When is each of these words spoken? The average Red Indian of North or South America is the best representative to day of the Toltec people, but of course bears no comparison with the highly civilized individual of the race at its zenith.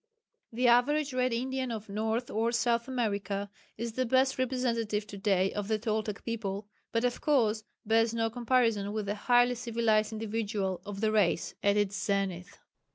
The 0.51 0.67
average 0.67 1.13
Red 1.13 1.31
Indian 1.31 1.69
of 1.71 1.87
North 1.87 2.31
or 2.31 2.51
South 2.51 2.87
America 2.87 3.51
is 3.77 3.93
the 3.93 4.05
best 4.07 4.39
representative 4.39 5.05
to 5.05 5.15
day 5.19 5.53
of 5.53 5.67
the 5.67 5.77
Toltec 5.77 6.25
people, 6.25 6.67
but 6.91 7.03
of 7.05 7.21
course 7.21 7.63
bears 7.85 8.11
no 8.11 8.31
comparison 8.31 8.93
with 8.93 9.05
the 9.05 9.13
highly 9.13 9.53
civilized 9.53 10.11
individual 10.11 10.81
of 10.87 11.01
the 11.01 11.11
race 11.11 11.53
at 11.61 11.77
its 11.77 12.03
zenith. 12.03 12.57